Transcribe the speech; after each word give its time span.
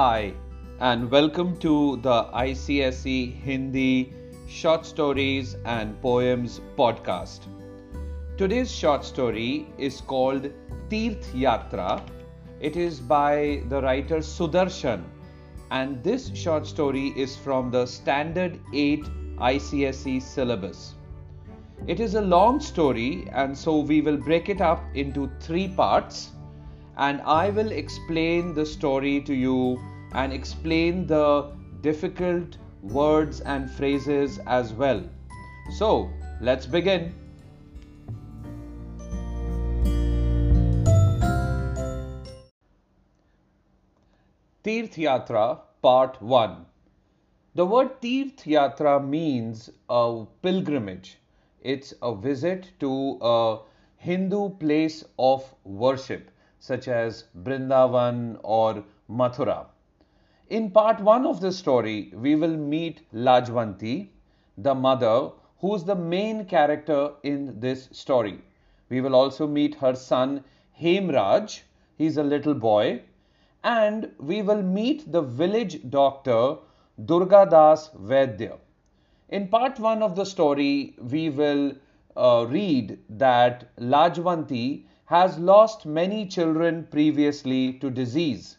Hi, 0.00 0.32
and 0.78 1.10
welcome 1.10 1.58
to 1.58 1.98
the 1.98 2.24
ICSE 2.32 3.34
Hindi 3.34 4.14
Short 4.48 4.86
Stories 4.86 5.56
and 5.66 6.00
Poems 6.00 6.62
podcast. 6.78 7.40
Today's 8.38 8.70
short 8.70 9.04
story 9.04 9.66
is 9.76 10.00
called 10.00 10.44
Tirth 10.88 11.30
Yatra. 11.34 12.02
It 12.60 12.78
is 12.78 12.98
by 12.98 13.62
the 13.68 13.82
writer 13.82 14.20
Sudarshan, 14.20 15.04
and 15.70 16.02
this 16.02 16.34
short 16.34 16.66
story 16.66 17.08
is 17.08 17.36
from 17.36 17.70
the 17.70 17.84
Standard 17.84 18.58
8 18.72 19.04
ICSE 19.36 20.22
syllabus. 20.22 20.94
It 21.86 22.00
is 22.00 22.14
a 22.14 22.22
long 22.22 22.58
story, 22.58 23.28
and 23.32 23.54
so 23.54 23.80
we 23.80 24.00
will 24.00 24.16
break 24.16 24.48
it 24.48 24.62
up 24.62 24.82
into 24.94 25.30
three 25.40 25.68
parts 25.68 26.30
and 27.00 27.22
I 27.22 27.48
will 27.48 27.72
explain 27.72 28.52
the 28.52 28.66
story 28.66 29.22
to 29.22 29.34
you 29.34 29.80
and 30.12 30.32
explain 30.32 31.06
the 31.06 31.52
difficult 31.80 32.56
words 32.82 33.40
and 33.40 33.70
phrases 33.70 34.38
as 34.46 34.72
well. 34.72 35.02
So, 35.78 36.10
let's 36.40 36.66
begin. 36.66 37.14
Tirth 44.62 44.96
Yatra 44.96 45.60
Part 45.80 46.20
1 46.20 46.66
The 47.54 47.64
word 47.64 48.02
Tirth 48.02 48.44
Yatra 48.44 49.02
means 49.02 49.70
a 49.88 50.26
pilgrimage. 50.42 51.18
It's 51.62 51.94
a 52.02 52.14
visit 52.14 52.70
to 52.80 53.18
a 53.22 53.60
Hindu 53.96 54.50
place 54.56 55.04
of 55.18 55.54
worship 55.64 56.30
such 56.58 56.88
as 56.88 57.24
Brindavan 57.42 58.38
or 58.42 58.84
Mathura. 59.08 59.66
In 60.50 60.72
part 60.72 60.98
1 60.98 61.26
of 61.26 61.40
the 61.40 61.52
story, 61.52 62.12
we 62.12 62.34
will 62.34 62.56
meet 62.56 63.08
Lajwanti, 63.14 64.08
the 64.58 64.74
mother, 64.74 65.30
who's 65.60 65.84
the 65.84 65.94
main 65.94 66.44
character 66.44 67.12
in 67.22 67.60
this 67.60 67.88
story. 67.92 68.40
We 68.88 69.00
will 69.00 69.14
also 69.14 69.46
meet 69.46 69.76
her 69.76 69.94
son 69.94 70.42
Hemraj, 70.76 71.62
he's 71.96 72.16
a 72.16 72.24
little 72.24 72.54
boy, 72.54 73.02
and 73.62 74.10
we 74.18 74.42
will 74.42 74.60
meet 74.60 75.12
the 75.12 75.22
village 75.22 75.88
doctor 75.88 76.56
Durga 77.04 77.46
Das 77.48 77.90
Vaidya. 77.90 78.58
In 79.28 79.46
part 79.46 79.78
1 79.78 80.02
of 80.02 80.16
the 80.16 80.26
story, 80.26 80.96
we 81.00 81.30
will 81.30 81.74
uh, 82.16 82.44
read 82.48 82.98
that 83.08 83.68
Lajwanti 83.76 84.86
has 85.04 85.38
lost 85.38 85.86
many 85.86 86.26
children 86.26 86.88
previously 86.90 87.74
to 87.74 87.88
disease, 87.88 88.58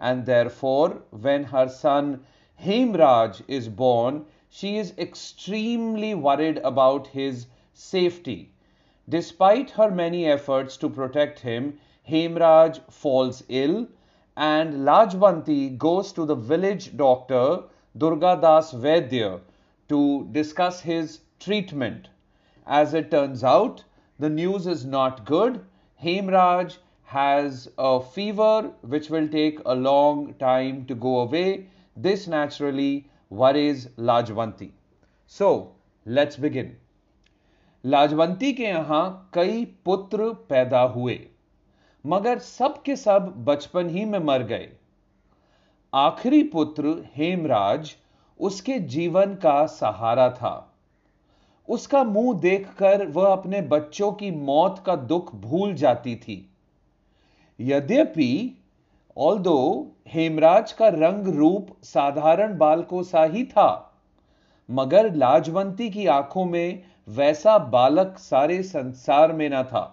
and 0.00 0.24
therefore, 0.24 1.02
when 1.10 1.44
her 1.44 1.68
son 1.68 2.24
Hemraj 2.58 3.42
is 3.46 3.68
born, 3.68 4.24
she 4.48 4.78
is 4.78 4.94
extremely 4.96 6.14
worried 6.14 6.58
about 6.64 7.08
his 7.08 7.46
safety. 7.74 8.50
Despite 9.08 9.70
her 9.72 9.90
many 9.90 10.26
efforts 10.26 10.76
to 10.78 10.88
protect 10.88 11.40
him, 11.40 11.78
Hemraj 12.08 12.80
falls 12.90 13.44
ill, 13.48 13.88
and 14.36 14.86
Lajwanti 14.86 15.76
goes 15.76 16.12
to 16.14 16.24
the 16.24 16.34
village 16.34 16.96
doctor 16.96 17.64
Durga 17.96 18.38
Das 18.40 18.72
Vaidya 18.72 19.40
to 19.88 20.28
discuss 20.32 20.80
his 20.80 21.20
treatment. 21.38 22.08
As 22.66 22.94
it 22.94 23.10
turns 23.10 23.44
out, 23.44 23.84
the 24.18 24.30
news 24.30 24.66
is 24.66 24.84
not 24.84 25.24
good 25.24 25.64
Hemraj 26.02 26.78
has 27.10 27.68
a 27.78 28.00
fever 28.00 28.70
which 28.82 29.10
will 29.10 29.28
take 29.28 29.58
a 29.66 29.74
long 29.74 30.34
time 30.34 30.86
to 30.86 30.94
go 30.94 31.20
away. 31.20 31.66
This 31.96 32.26
naturally 32.28 33.08
worries 33.30 33.86
Lajwanti. 33.98 34.70
So, 35.26 35.72
let's 36.06 36.36
begin. 36.36 36.76
लाजवंती 37.84 38.52
के 38.52 38.62
यहाँ 38.62 39.30
कई 39.34 39.64
पुत्र 39.84 40.32
पैदा 40.48 40.80
हुए 40.96 41.18
मगर 42.04 42.38
सब 42.38 42.82
के 42.82 42.96
सब 42.96 43.32
बचपन 43.44 43.88
ही 43.90 44.04
में 44.04 44.18
मर 44.18 44.42
गए 44.50 44.68
आखिरी 45.92 46.42
पुत्र 46.52 46.94
हेमराज 47.16 47.94
उसके 48.40 48.78
जीवन 48.94 49.34
का 49.44 49.64
सहारा 49.66 50.28
था 50.40 50.54
उसका 51.68 52.04
मुँह 52.04 52.38
देखकर 52.40 53.06
वह 53.08 53.32
अपने 53.32 53.60
बच्चों 53.74 54.12
की 54.20 54.30
मौत 54.30 54.82
का 54.86 54.96
दुख 55.12 55.34
भूल 55.42 55.74
जाती 55.82 56.16
थी 56.26 56.46
यद्यपि 57.60 58.56
ऑल 59.16 59.38
दो 59.38 59.56
हेमराज 60.08 60.72
का 60.72 60.88
रंग 60.88 61.26
रूप 61.36 61.68
साधारण 61.84 62.56
बालकों 62.58 63.02
सा 63.02 63.24
ही 63.24 63.44
था, 63.44 63.70
मगर 64.68 65.14
लाजवंती 65.14 65.88
की 65.90 66.06
आँखों 66.08 66.44
में 66.44 66.82
वैसा 67.08 67.56
बालक 67.68 68.18
सारे 68.18 68.62
संसार 68.62 69.32
में 69.32 69.48
न 69.50 69.62
था। 69.62 69.84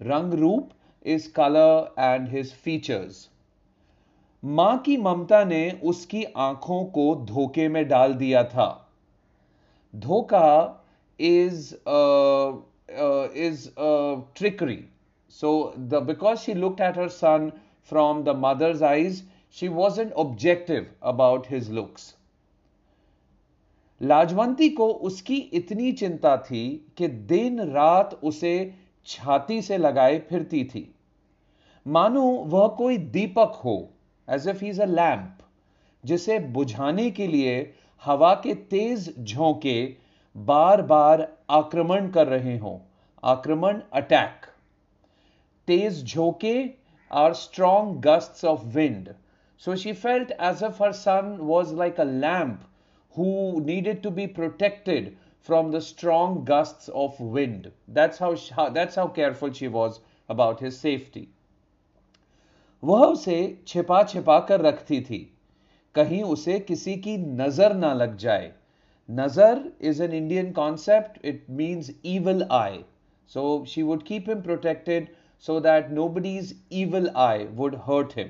रंग 0.00 0.34
रूप 0.34 0.70
is 1.04 1.32
colour 1.32 1.94
and 1.98 2.28
his 2.28 2.52
features 2.54 3.28
माँ 4.42 4.76
की 4.78 4.96
ममता 4.96 5.44
ने 5.44 5.70
उसकी 5.84 6.24
आँखों 6.38 6.84
को 6.84 7.14
धोखे 7.28 7.68
में 7.68 7.86
डाल 7.88 8.14
दिया 8.14 8.44
था। 8.44 8.68
धोखा 9.94 10.84
is 11.20 11.74
is 13.38 13.68
trickery. 14.36 14.78
So 15.28 15.74
the 15.76 16.00
because 16.00 16.42
she 16.42 16.54
looked 16.54 16.80
at 16.80 16.96
her 16.96 17.08
son 17.08 17.52
from 17.82 18.24
the 18.24 18.34
mother's 18.34 18.82
eyes, 18.82 19.22
she 19.50 19.68
wasn't 19.68 20.12
objective 20.16 20.86
about 21.02 21.46
his 21.46 21.68
looks. 21.70 22.14
Lajwanti 24.00 24.68
को 24.68 24.88
उसकी 25.08 25.36
इतनी 25.58 25.92
चिंता 25.92 26.36
थी 26.36 26.62
कि 26.96 27.08
दिन 27.08 27.60
रात 27.70 28.18
उसे 28.22 28.74
छाती 29.06 29.60
से 29.62 29.78
लगाए 29.78 30.18
फिरती 30.28 30.64
थी। 30.64 30.82
मानो 31.86 32.22
वह 32.22 32.66
कोई 32.68 32.98
दीपक 33.16 33.60
हो 33.64 33.76
as 34.28 34.48
if 34.48 34.64
is 34.64 34.82
a 34.82 34.86
lamp 34.86 35.38
जिसे 36.04 36.38
बुझाने 36.38 37.10
के 37.10 37.26
लिए 37.26 37.54
हवा 38.02 38.34
के 38.34 38.54
तेज 38.70 39.14
झोंके 39.18 39.82
बार 40.36 40.82
बार 40.82 41.26
आक्रमण 41.50 42.10
कर 42.10 42.26
रहे 42.26 42.56
हों। 42.58 42.78
आक्रमण 43.24 43.80
attack 43.92 44.37
तेज 45.67 46.03
झोंके 46.03 46.55
are 47.21 47.33
strong 47.33 47.99
gusts 48.05 48.45
of 48.45 48.63
wind 48.75 49.09
so 49.63 49.75
she 49.81 49.93
felt 50.03 50.31
as 50.45 50.61
if 50.67 50.79
her 50.83 50.91
son 50.99 51.27
was 51.49 51.69
like 51.81 51.99
a 52.03 52.05
lamp 52.23 52.63
who 53.17 53.27
needed 53.67 54.01
to 54.05 54.11
be 54.11 54.25
protected 54.39 55.05
from 55.49 55.69
the 55.75 55.81
strong 55.89 56.33
gusts 56.49 56.89
of 57.03 57.19
wind 57.19 57.69
that's 57.87 58.17
how 58.17 58.33
she, 58.35 58.53
that's 58.77 58.95
how 58.95 59.07
careful 59.19 59.53
she 59.59 59.69
was 59.77 60.01
about 60.35 60.65
his 60.67 60.79
safety 60.87 61.27
वह 62.83 63.05
उसे 63.05 63.37
छिपा 63.67 64.03
छिपा 64.13 64.39
कर 64.47 64.61
रखती 64.61 65.01
थी 65.09 65.21
कहीं 65.95 66.23
उसे 66.35 66.59
किसी 66.71 66.95
की 67.07 67.17
नजर 67.43 67.75
ना 67.85 67.93
लग 67.93 68.17
जाए 68.25 68.51
Nazar 69.09 69.65
is 69.81 69.99
an 69.99 70.13
Indian 70.13 70.53
concept. 70.53 71.19
It 71.21 71.49
means 71.49 71.91
evil 72.03 72.49
eye. 72.49 72.85
So 73.25 73.65
she 73.65 73.83
would 73.83 74.05
keep 74.05 74.29
him 74.29 74.41
protected 74.41 75.09
so 75.44 75.60
that 75.60 75.90
nobody's 75.92 76.54
evil 76.70 77.08
eye 77.16 77.46
would 77.54 77.74
hurt 77.86 78.12
him. 78.12 78.28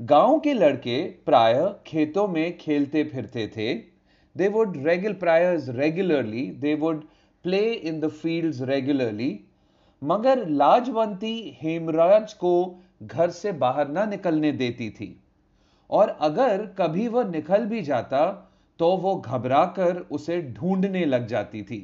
गाँव 0.00 0.38
के 0.40 0.52
लड़के 0.54 1.02
प्राय 1.26 1.54
खेतों 1.86 2.26
में 2.28 2.56
खेलते 2.58 3.04
फिरते 3.04 3.46
थे। 3.56 3.74
दे 4.36 4.48
वुड 4.48 4.76
रेगुल 4.86 5.12
प्राय 5.22 5.44
regularly 5.70 6.44
they 6.60 6.74
would 6.74 7.02
play 7.44 7.60
in 7.72 8.00
the 8.00 8.08
fields 8.10 8.60
regularly 8.70 9.30
मगर 10.02 10.46
लाजवंती 10.48 11.34
हेमराज 11.62 12.32
को 12.34 12.52
घर 13.02 13.30
से 13.30 13.52
बाहर 13.62 13.88
ना 13.88 14.04
निकलने 14.06 14.52
देती 14.52 14.90
थी। 14.90 15.08
और 15.90 16.08
अगर 16.20 16.64
कभी 16.78 17.08
वह 17.08 17.24
निकल 17.24 17.64
भी 17.66 17.82
जाता 17.82 18.26
तो 18.80 18.96
वो 18.96 19.14
घबराकर 19.16 19.96
उसे 20.10 20.40
ढूँढने 20.52 21.04
लग 21.04 21.26
जाती 21.26 21.62
थी। 21.62 21.80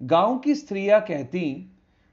गाँव 0.00 0.38
की 0.38 0.54
स्त्रियाँ 0.54 1.00
कहती 1.00 1.40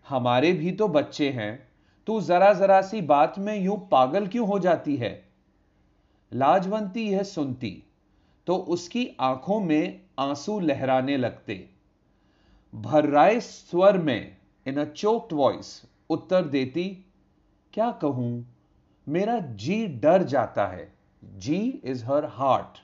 हमारे 0.08 0.52
भी 0.54 0.72
तो 0.72 0.88
बच्चे 0.88 1.30
हैं, 1.30 1.68
तू 2.08 2.22
जरा 2.22 2.54
जरा 2.54 2.82
सी 2.82 3.02
बात 3.02 3.40
में 3.40 3.56
यूँ 3.56 3.78
पागल 3.92 4.28
क्यों 4.28 4.48
हो 4.48 4.60
जाती 4.60 4.96
है? 4.96 5.12
लाजवंती 6.32 7.08
यह 7.10 7.24
सुनती 7.24 7.84
तो 8.48 8.56
उसकी 8.56 9.08
आँखों 9.20 9.60
में 9.60 10.02
आँसू 10.20 10.60
लहराने 10.60 11.18
लगते। 11.18 11.70
भर्राए 12.74 13.40
स्वर 13.40 13.98
में 13.98 14.38
इन 14.66 14.78
अ 14.78 14.86
चोक्ड 14.86 15.34
वॉइस 15.34 15.82
उत्तर 16.10 16.46
देती, 16.46 16.88
क्या 17.74 17.92
कहूँ? 17.92 18.46
मेरा 19.08 19.40
जी 19.40 19.86
डर 19.88 20.24
जाता 20.24 20.68
है। 20.68 20.92
जी 21.24 21.82
इज़ 21.84 22.06
हर 22.06 22.26
हार्ट 22.26 22.78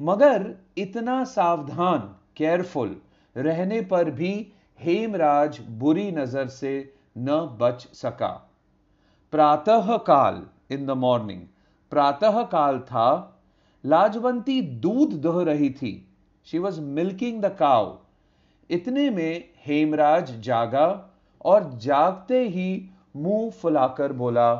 मगर 0.00 0.54
इतना 0.78 1.22
सावधान 1.24 2.00
केयरफुल 2.36 2.96
रहने 3.36 3.80
पर 3.80 4.10
भी 4.10 4.32
हेमराज 4.80 5.58
बुरी 5.78 6.10
नज़र 6.12 6.48
से 6.48 6.72
न 7.18 7.38
बच 7.60 7.86
सका। 7.94 8.28
प्रातः 9.32 9.96
काल 9.96 10.42
इन 10.70 10.86
द 10.86 10.90
मॉर्निंग 10.90 11.42
प्रातः 11.92 12.42
काल 12.44 12.78
था। 12.80 13.08
लाजवंती 13.84 14.60
दूध 14.62 15.12
दोह 15.22 15.42
रही 15.44 15.70
थी। 15.72 15.92
She 16.46 16.58
was 16.58 16.80
milking 16.80 17.42
the 17.42 17.54
cow 17.58 17.92
इतने 18.70 19.08
में 19.10 19.44
हेमराज 19.66 20.30
जागा 20.40 20.88
और 21.44 21.70
जागते 21.74 22.40
ही 22.48 22.68
मुँह 23.16 23.50
फुलाकर 23.52 24.12
बोला, 24.12 24.52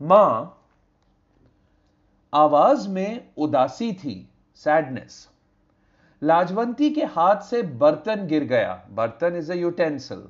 माँ, 0.00 0.52
आवाज़ 2.32 2.88
में 2.88 3.28
उदासी 3.36 3.92
थी 3.94 4.14
सैडनेस 4.54 5.28
लाजवंती 6.22 6.90
के 6.90 7.04
हाथ 7.04 7.40
से 7.40 7.62
बर्तन 7.62 8.26
गिर 8.26 8.44
गया। 8.44 8.86
बर्तन 8.90 9.36
इज़ 9.36 9.52
यूटेंसिल 9.52 10.28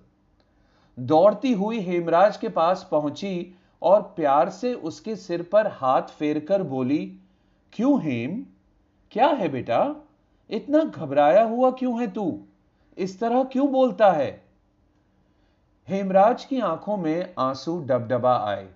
दौड़ती 0.99 1.53
हुई 1.53 1.81
हेमराज 1.81 2.37
के 2.37 2.49
पास 2.49 2.89
पहुँची 2.91 3.55
और 3.83 4.03
प्यार 4.03 4.51
से 4.51 4.75
उसके 4.75 5.17
सिर 5.17 5.43
पर 5.43 5.67
हाथ 5.67 6.03
फेरकर 6.03 6.63
बोली, 6.63 7.19
क्यों 7.73 8.01
हेम? 8.01 8.47
क्या 9.11 9.27
है 9.27 9.49
बेटा? 9.49 9.95
इतना 10.51 10.83
घबराया 10.85 11.43
हुआ 11.43 11.71
क्यों 11.71 12.01
है 12.01 12.11
तू? 12.11 12.43
इस 12.99 13.21
तरह 13.21 13.45
क्यों 13.45 13.73
बोलता 13.73 14.11
है? 14.13 14.45
हेमराज 15.89 16.45
की 16.45 16.61
आँखों 16.61 16.97
में 16.97 17.35
आँसू 17.39 17.79
डबडबा 17.79 18.37
आए। 18.37 18.69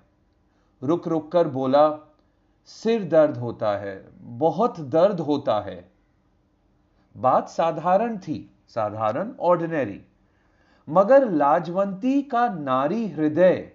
रुक 0.82 1.08
रुक 1.08 1.32
कर 1.32 1.48
बोला, 1.48 1.88
सिर 2.64 3.04
दर्द 3.04 3.36
होता 3.36 3.78
है, 3.78 4.08
बहुत 4.20 4.80
दर्द 4.80 5.20
होता 5.20 5.60
है। 5.60 5.89
बात 7.16 7.48
साधारण 7.48 8.16
थी, 8.18 8.50
साधारण 8.68 9.32
ऑर्डिनरी 9.40 10.00
मगर 10.88 11.28
लाजवंती 11.30 12.20
का 12.22 12.48
नारी 12.50 13.06
हृदय 13.08 13.70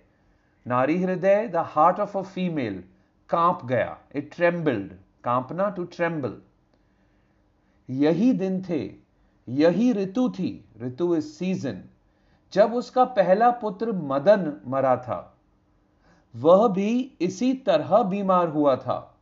नारी 0.66 0.98
हृदय 1.04 1.48
the 1.48 1.64
heart 1.68 2.00
of 2.00 2.18
a 2.18 2.22
female 2.24 2.84
काँप 3.30 3.66
गया। 3.66 3.98
इट 4.16 4.34
ट्रेम्बल्ड 4.36 4.92
कांपना 5.24 5.70
टू 5.70 5.84
ट्रेम्बल 5.86 6.38
यही 7.90 8.32
दिन 8.34 8.62
थे, 8.70 8.84
यही 9.48 9.92
ऋतु 9.94 10.30
थी। 10.30 10.50
ऋतु 10.82 11.16
इज़ 11.16 11.26
सीज़न 11.28 11.82
जब 12.54 12.74
उसका 12.74 13.04
पहला 13.16 13.50
पुत्र 13.52 13.92
मदन 14.04 14.52
मरा 14.68 14.96
था, 14.98 15.20
वह 16.36 16.68
भी 16.68 17.18
इसी 17.22 17.54
तरह 17.66 18.02
बीमार 18.04 18.48
हुआ 18.50 18.76
था। 18.76 19.15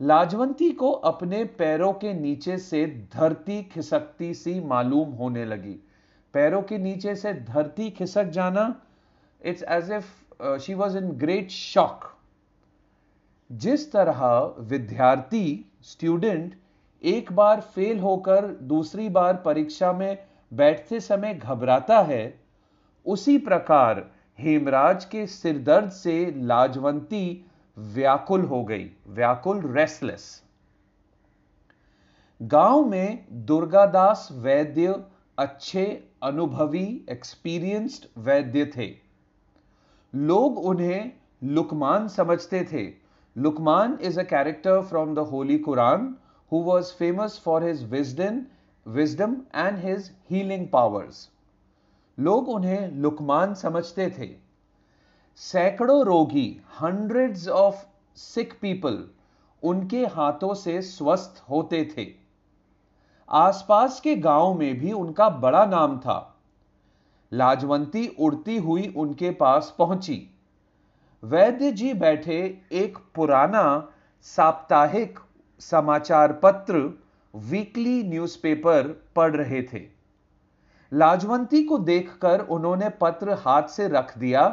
लाजवंती 0.00 0.70
को 0.70 0.90
अपने 0.90 1.44
पैरों 1.58 1.92
के 1.92 2.12
नीचे 2.14 2.56
से 2.58 2.86
धरती 3.14 3.62
खिसकती 3.62 4.32
सी 4.34 4.58
मालूम 4.60 5.10
होने 5.10 5.44
लगी। 5.44 5.74
पैरों 6.34 6.62
के 6.62 6.78
नीचे 6.78 7.14
से 7.16 7.32
धरती 7.34 7.90
खिसक 7.90 8.30
जाना 8.30 8.74
it's 9.42 9.62
as 9.62 9.90
if 9.92 10.58
she 10.58 10.74
was 10.74 10.96
in 10.98 11.10
great 11.18 11.50
shock 11.50 12.10
जिस 13.50 13.92
तरह 13.92 14.24
विद्यार्थी 14.60 15.44
स्टूडेंट 15.82 16.54
एक 17.04 17.32
बार 17.32 17.60
फेल 17.60 17.98
होकर 18.00 18.46
दूसरी 18.62 19.08
बार 19.08 19.36
परीक्षा 19.36 19.92
में 19.92 20.18
बैठते 20.52 21.00
समय 21.00 21.34
घबराता 21.34 22.00
है, 22.00 22.40
उसी 23.06 23.38
प्रकार 23.38 24.04
हेमराज 24.38 25.04
के 25.04 25.26
सिरदर्द 25.26 25.90
से 25.90 26.34
लाजवंती 26.36 27.24
व्याकुल 27.76 28.42
हो 28.44 28.62
गई, 28.64 28.90
व्याकुल 29.08 29.60
रेस्टलेस 29.72 30.42
गाँव 32.40 32.84
में 32.84 33.24
दुर्गादास 33.46 34.28
वैद्य 34.32 34.94
अच्छे, 35.38 35.84
अनुभवी 36.22 36.84
एक्सपीरियंस्ड 37.10 38.06
वैद्य 38.18 38.64
थे। 38.76 38.90
लोग 40.14 40.58
उन्हें 40.58 41.12
लुकमान 41.42 42.08
समझते 42.08 42.62
थे। 42.72 42.84
Luqman 43.36 43.98
is 44.02 44.20
a 44.20 44.22
character 44.24 44.80
from 44.82 45.14
the 45.14 45.18
holy 45.30 45.58
Quran 45.58 46.14
who 46.52 46.62
was 46.62 46.92
famous 46.94 47.40
for 47.44 47.64
his 47.64 47.84
wisdom 47.90 48.40
wisdom 48.86 49.36
and 49.56 49.78
his 49.78 50.10
healing 50.30 50.68
powers 50.68 51.28
लोग 52.18 52.48
उन्हें 52.48 52.90
लुकमान 52.92 53.54
समझते 53.54 54.10
थे। 54.18 54.41
सैकड़ों 55.36 56.04
रोगी 56.04 56.60
हंड्रेड्स 56.80 57.48
ऑफ़ 57.48 57.84
सिक 58.16 58.52
पीपल 58.60 59.08
उनके 59.62 60.06
हाथों 60.06 60.54
से 60.54 60.82
स्वस्थ 60.82 61.42
होते 61.50 61.94
थे। 61.96 62.06
आसपास 63.28 64.00
के 64.00 64.16
गाँव 64.16 64.54
में 64.54 64.78
भी 64.78 64.92
उनका 64.92 65.28
बड़ा 65.28 65.64
नाम 65.64 65.98
था। 65.98 66.38
लाजवंती 67.32 68.06
उड़ती 68.20 68.58
हुई 68.58 68.94
उनके 68.96 69.30
पास 69.30 69.74
पहुँची। 69.78 70.30
वैद्य 71.22 71.72
जी 71.72 71.94
बैठे 71.94 72.62
एक 72.72 72.98
पुराना, 73.14 73.88
साप्ताहिक 74.22 75.18
समाचार 75.60 76.32
पत्र 76.32 76.98
वीकली 77.34 78.02
न्यूज़पेपर 78.02 79.06
पढ़ 79.16 79.36
रहे 79.36 79.62
थे। 79.62 79.86
लाजवंती 80.92 81.62
को 81.62 81.78
देखकर 81.78 82.40
उन्होंने 82.40 82.88
पत्र 82.88 83.32
हाथ 83.32 83.62
से 83.62 83.88
रख 83.88 84.18
दिया 84.18 84.44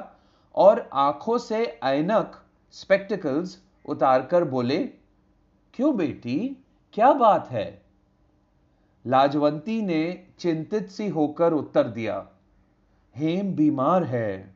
और 0.55 0.89
आँखों 0.93 1.37
से 1.37 1.65
ऐनक 1.83 2.43
स्पेक्टिकल्स 2.71 3.61
उतारकर 3.85 4.43
बोले, 4.43 4.77
क्यों 5.73 5.95
बेटी? 5.97 6.57
क्या 6.93 7.11
बात 7.13 7.47
है? 7.47 7.81
लाजवंती 9.05 9.81
ने 9.81 10.27
चिंतित 10.39 10.89
सी 10.89 11.07
होकर 11.07 11.53
उत्तर 11.53 11.87
दिया, 11.87 12.27
हेम 13.15 13.53
बीमार 13.53 14.03
है। 14.03 14.55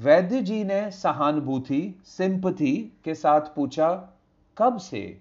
वैद्य 0.00 0.40
जी 0.42 0.64
ने 0.64 0.90
सहानुभूति, 0.90 1.94
सिंपथी 2.04 2.92
के 3.04 3.14
साथ 3.14 3.40
पूछा, 3.40 3.90
कब 4.58 4.78
से? 4.78 5.20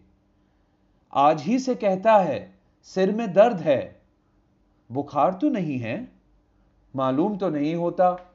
आज 1.13 1.41
ही 1.41 1.59
से 1.59 1.75
कहता 1.75 2.17
है, 2.17 2.59
सिर 2.83 3.11
में 3.11 3.33
दर्द 3.33 3.57
है। 3.57 4.01
बुखार 4.91 5.33
तो 5.33 5.49
नहीं 5.49 5.77
है? 5.79 6.11
मालूम 6.95 7.37
तो 7.37 7.49
नहीं 7.49 7.75
होता। 7.75 8.32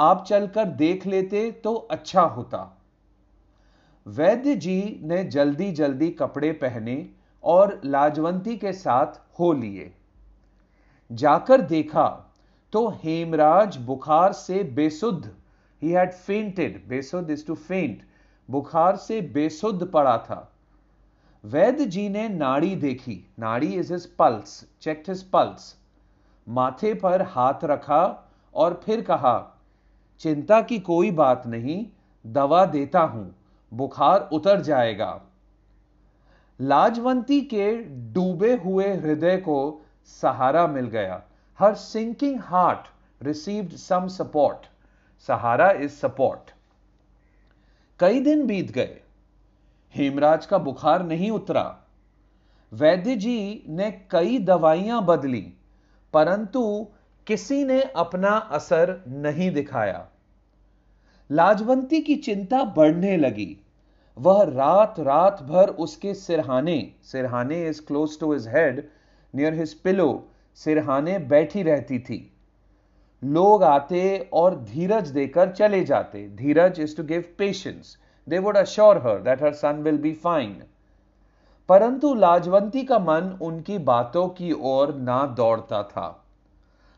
आप 0.00 0.24
चलकर 0.28 0.64
देख 0.64 1.06
लेते 1.06 1.50
तो 1.64 1.74
अच्छा 1.74 2.22
होता। 2.22 2.58
वैद्य 4.06 4.54
जी 4.56 5.00
ने 5.02 5.22
जल्दी 5.24 5.70
जल्दी 5.72 6.10
कपड़े 6.10 6.52
पहने 6.52 7.08
और 7.44 7.80
लाजवंती 7.84 8.56
के 8.56 8.72
साथ 8.72 9.20
हो 9.40 9.52
लिए। 9.52 9.92
जाकर 11.10 11.60
देखा 11.60 12.06
तो 12.72 12.88
हेमराज 13.04 13.76
बुखार 13.76 14.32
से 14.32 14.62
बेसुद्ध 14.64 15.30
ही 15.82 15.90
हैड 15.90 16.12
फेंटेड 16.12 16.82
बेसुद्ध 16.88 17.30
इज़ 17.30 17.46
टू 17.46 17.54
फेंट 17.54 18.02
बुखार 18.48 18.96
से 18.96 19.20
बेसुद्ध 19.20 19.86
पड़ा 19.86 20.16
था। 20.18 20.46
वैद्य 21.44 21.84
जी 21.86 22.08
ने 22.08 22.28
नाड़ी 22.28 22.74
देखी, 22.76 23.24
नाड़ी 23.38 23.72
is 23.74 23.92
his 23.92 24.06
pulse 24.16 24.64
check 24.82 25.04
his 25.08 25.22
pulse 25.22 25.74
माथे 26.46 26.94
पर 26.94 27.22
हाथ 27.22 27.64
रखा 27.64 28.02
और 28.54 28.80
फिर 28.84 29.00
कहा 29.00 29.49
चिंता 30.20 30.60
की 30.62 30.78
कोई 30.80 31.10
बात 31.12 31.46
नहीं, 31.46 31.84
दवा 32.24 32.64
देता 32.66 33.00
हूँ, 33.02 33.34
बुखार 33.72 34.28
उतर 34.32 34.60
जाएगा। 34.60 35.20
लाजवंती 36.60 37.40
के 37.50 37.72
डूबे 38.12 38.54
हुए 38.54 38.88
हृदय 38.94 39.36
को 39.38 39.58
सहारा 40.12 40.66
मिल 40.66 40.86
गया। 40.88 41.22
Her 41.58 41.74
sinking 41.74 42.38
heart 42.40 42.88
received 43.20 43.72
some 43.72 44.08
support 44.08 44.66
Sahara 45.28 45.70
is 45.72 45.92
support 45.92 46.50
कई 48.00 48.20
दिन 48.20 48.46
बीत 48.46 48.70
गए। 48.70 49.00
हेमराज 49.94 50.46
का 50.46 50.58
बुखार 50.58 51.02
नहीं 51.02 51.30
उतरा। 51.30 51.64
वैद्य 52.72 53.16
जी 53.16 53.64
ने 53.68 53.90
कई 54.10 54.38
दवाइयाँ 54.40 55.04
बदली, 55.06 55.40
परंतु 56.14 56.62
किसी 57.30 57.64
ने 57.64 57.80
अपना 57.96 58.30
असर 58.52 58.90
नहीं 59.08 59.50
दिखाया। 59.50 60.06
लाजवंती 61.30 62.00
की 62.00 62.14
चिंता 62.18 62.62
बढ़ने 62.76 63.16
लगी। 63.16 63.56
वह 64.16 64.42
रात 64.44 64.94
रात 65.00 65.42
भर 65.42 65.68
उसके 65.78 66.14
सिरहाने 66.14 66.74
सिरहाने 67.02 67.62
is 67.68 67.80
close 67.86 68.18
to 68.20 68.32
his 68.32 68.48
head 68.48 68.82
near 69.34 69.54
his 69.54 69.74
pillow 69.74 70.08
सिरहाने 70.58 71.18
बैठी 71.26 71.62
रहती 71.62 71.98
थी। 71.98 72.18
लोग 73.22 73.64
आते 73.64 74.02
और 74.32 74.56
धीरज 74.64 75.10
देकर 75.10 75.52
चले 75.52 75.82
जाते। 75.84 76.26
धीरज 76.36 76.80
is 76.80 76.96
to 76.96 77.02
give 77.04 77.24
patience 77.38 77.96
they 78.26 78.38
would 78.38 78.56
assure 78.56 78.98
her 79.06 79.20
that 79.20 79.42
her 79.42 79.52
son 79.52 79.82
will 79.82 79.98
be 79.98 80.12
fine 80.24 80.62
परंतु 81.68 82.14
लाजवंती 82.16 82.82
का 82.84 82.98
मन 82.98 83.30
उनकी 83.42 83.78
बातों 83.86 84.26
की 84.30 84.52
ओर 84.52 84.94
ना 84.94 85.24
दौड़ता 85.36 85.82
था। 85.84 86.08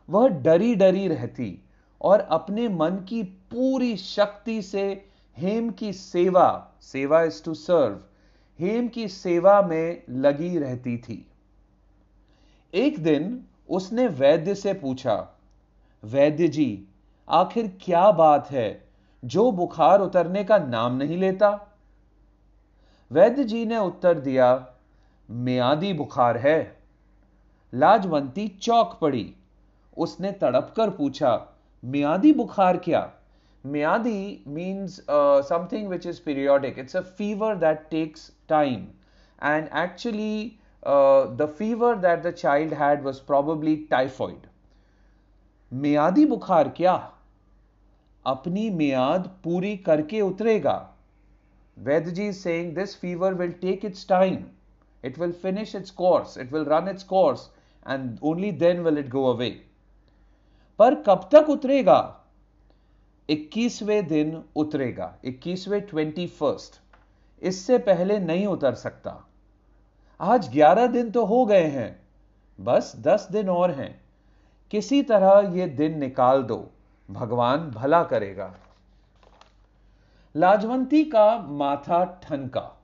वह 0.09 0.27
डरी 0.27 0.75
डरी 0.75 1.07
रहती 1.07 1.59
और 2.01 2.19
अपने 2.19 2.67
मन 2.69 2.95
की 3.09 3.23
पूरी 3.23 3.97
शक्ति 3.97 4.61
से 4.61 5.09
हेम 5.37 5.69
की 5.69 5.93
सेवा 5.93 6.71
सेवा 6.81 7.21
इज़ 7.23 7.43
टू 7.43 7.53
सर्व 7.53 7.99
हेम 8.59 8.87
की 8.87 9.07
सेवा 9.07 9.61
में 9.61 10.03
लगी 10.09 10.57
रहती 10.57 10.97
थी। 10.97 11.25
एक 12.73 12.99
दिन 13.03 13.45
उसने 13.69 14.07
वैद्य 14.07 14.55
से 14.55 14.73
पूछा, 14.73 15.15
वैद्य 16.03 16.47
जी, 16.47 16.87
आखिर 17.29 17.77
क्या 17.81 18.11
बात 18.11 18.51
है? 18.51 18.87
जो 19.25 19.51
बुखार 19.51 20.01
उतरने 20.01 20.43
का 20.43 20.57
नाम 20.57 20.95
नहीं 20.95 21.17
लेता? 21.17 21.49
वैद्य 23.11 23.43
जी 23.43 23.65
ने 23.65 23.77
उत्तर 23.77 24.19
दिया 24.19 24.67
मियादी 25.29 25.93
बुखार 25.93 26.37
है। 26.37 26.77
लाजवंती 27.73 28.47
चौक 28.47 28.97
पड़ी। 29.01 29.35
उसने 29.97 30.31
तड़प 30.41 30.73
कर 30.77 30.89
पूछा, 30.89 31.31
मियादी 31.83 32.31
बुखार 32.33 32.77
क्या? 32.85 33.11
मियादी 33.63 34.43
means 34.47 34.99
something 35.49 35.87
which 35.89 36.05
is 36.07 36.21
periodic 36.25 36.79
it's 36.79 36.95
a 36.95 37.01
fever 37.17 37.55
that 37.55 37.87
takes 37.91 38.31
time 38.49 38.85
and 39.41 39.67
actually 39.83 40.59
the 40.83 41.47
fever 41.57 41.95
that 41.97 42.23
the 42.23 42.31
child 42.33 42.73
had 42.73 43.03
was 43.05 43.21
probably 43.31 43.77
typhoid 43.89 44.47
मियादी 45.71 46.25
बुखार 46.25 46.69
क्या? 46.77 46.93
अपनी 48.25 48.69
मियाद 48.69 49.29
पूरी 49.43 49.75
करके 49.87 50.21
उतरेगा. 50.21 50.75
वैद्य 51.77 52.11
जी 52.11 52.31
saying 52.33 52.75
this 52.75 52.95
fever 52.99 53.33
will 53.33 53.51
take 53.61 53.85
its 53.85 54.07
time 54.09 54.43
it 55.03 55.19
will 55.19 55.31
finish 55.41 55.75
its 55.75 55.93
course. 56.01 56.37
It 56.37 56.51
will 56.51 56.71
run 56.73 56.95
its 56.95 57.11
course. 57.11 57.49
And 57.85 58.19
only 58.23 58.49
then 58.59 58.77
will 58.83 58.97
it 58.99 59.07
go 59.13 59.21
away. 59.29 59.47
पर 60.79 60.95
कब 60.95 61.29
तक 61.31 61.49
उतरेगा? 61.49 62.19
21वें 63.29 64.07
दिन 64.07 64.43
उतरेगा। 64.55 65.17
21वें 65.25 65.81
ट्वेंटी 65.81 66.27
फ़र्स्ट 66.27 66.81
इससे 67.43 67.77
पहले 67.77 68.19
नहीं 68.19 68.47
उतर 68.47 68.73
सकता। 68.73 69.27
आज 70.19 70.49
11 70.49 70.87
दिन 70.87 71.11
तो 71.11 71.25
हो 71.25 71.45
गए 71.45 71.63
हैं। 71.63 72.07
बस 72.59 72.93
10 72.99 73.27
दिन 73.31 73.49
और 73.49 73.71
हैं। 73.71 74.01
किसी 74.71 75.03
तरह 75.03 75.53
ये 75.55 75.67
दिन 75.67 75.99
निकाल 75.99 76.43
दो। 76.43 76.71
भगवान 77.11 77.71
भला 77.71 78.03
करेगा। 78.03 78.55
लाजवंती 80.35 81.03
का 81.03 81.37
माथा 81.37 82.19
ठनका। 82.23 82.83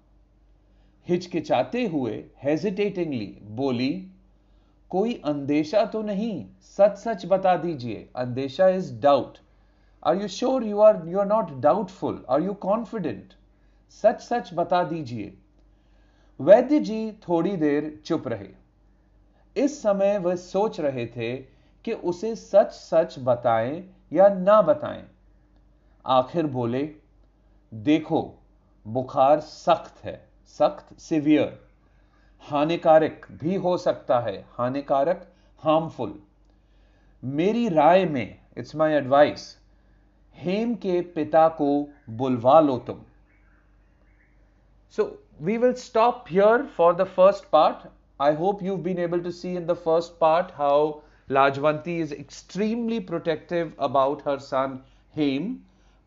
हिचकिचाते 1.08 1.88
हुए 1.88 2.26
हेजिटेटिंगली 2.44 3.38
बोली 3.44 4.12
कोई 4.92 5.14
अंदेशा 5.26 5.86
तो 5.86 6.02
नहीं 6.02 6.46
सच 6.62 6.98
सच 6.98 7.26
बता 7.26 7.56
दीजिए। 7.58 8.08
अंदेशा 8.16 8.68
is 8.68 8.94
doubt 9.00 9.38
are 10.04 10.22
you 10.22 10.28
sure 10.28 10.64
you 10.64 10.80
are 10.80 11.02
you 11.08 11.20
are 11.20 11.28
not 11.28 11.52
doubtful 11.62 12.24
are 12.30 12.42
you 12.42 12.54
confident 12.54 13.34
सच 13.90 14.22
सच 14.22 14.50
बता 14.54 14.84
दीजिए। 14.84 15.34
वैद्य 16.40 16.80
जी 16.80 17.12
थोड़ी 17.28 17.56
देर 17.58 18.02
चुप 18.06 18.28
रहे। 18.28 18.50
इस 19.56 19.82
समय 19.82 20.18
वह 20.18 20.36
सोच 20.36 20.80
रहे 20.80 21.06
थे 21.08 21.36
कि 21.86 21.94
उसे 21.94 22.36
सच 22.36 22.72
सच 22.72 23.16
बताएँ 23.20 23.84
या 24.14 24.28
ना 24.30 24.62
बताएँ। 24.62 25.04
आखिर 26.06 26.46
बोले, 26.48 26.84
देखो, 27.72 28.22
बुखार 28.86 29.40
सख्त 29.40 30.04
है, 30.06 30.30
सख्त 30.60 31.00
सिवियर 31.00 31.69
हानिकारक 32.44 33.28
भी 33.42 33.56
हो 33.56 33.78
सकता 33.78 34.20
है। 34.20 34.38
हानिकारक 34.58 35.28
हार्मफुल 35.64 36.14
मेरी 37.24 37.68
राय 37.70 38.06
में 38.06 38.38
इट्स 38.58 38.76
माय 38.76 38.96
एडवाइस 38.96 39.46
हेम 40.38 40.74
के 40.86 41.00
पिता 41.16 41.48
को 41.58 41.68
बुलवा 42.18 42.60
लो 42.60 42.78
तुम। 42.88 43.02
So 44.94 45.04
we 45.42 45.58
will 45.58 45.74
stop 45.82 46.26
here 46.30 46.66
for 46.78 46.96
the 46.96 47.04
first 47.18 47.50
part 47.52 47.88
I 48.22 48.36
hope 48.36 48.64
you 48.64 48.76
been 48.88 49.00
able 49.00 49.20
to 49.22 49.32
see 49.32 49.56
in 49.56 49.66
the 49.66 49.74
first 49.86 50.20
part 50.22 50.52
how 50.56 50.92
Lajwanti 51.32 52.00
is 52.02 52.14
extremely 52.14 53.00
protective 53.12 53.74
about 53.84 54.28
her 54.28 54.40
son 54.46 54.80
Hem 55.16 55.54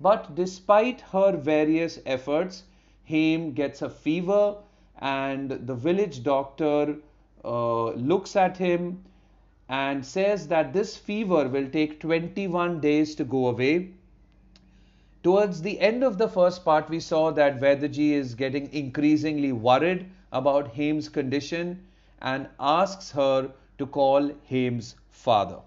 but 0.00 0.30
despite 0.36 1.02
her 1.12 1.36
various 1.46 2.02
efforts 2.16 2.64
Hem 3.08 3.50
gets 3.54 3.84
a 3.84 3.88
fever 4.04 4.50
and 5.00 5.50
the 5.50 5.74
village 5.74 6.22
doctor 6.22 6.96
uh, 7.44 7.90
looks 7.90 8.36
at 8.36 8.56
him 8.56 9.02
and 9.68 10.04
says 10.04 10.48
that 10.48 10.72
this 10.72 10.96
fever 10.96 11.48
will 11.48 11.68
take 11.70 12.00
21 12.00 12.80
days 12.80 13.14
to 13.14 13.24
go 13.24 13.48
away. 13.48 13.90
Towards 15.22 15.62
the 15.62 15.80
end 15.80 16.02
of 16.02 16.18
the 16.18 16.28
first 16.28 16.64
part, 16.64 16.90
we 16.90 17.00
saw 17.00 17.30
that 17.30 17.60
Vedaji 17.60 18.10
is 18.12 18.34
getting 18.34 18.72
increasingly 18.72 19.52
worried 19.52 20.10
about 20.32 20.74
Haim's 20.74 21.08
condition 21.08 21.86
and 22.20 22.48
asks 22.58 23.12
her 23.12 23.50
to 23.78 23.86
call 23.86 24.30
Haim's 24.44 24.96
father. 25.10 25.60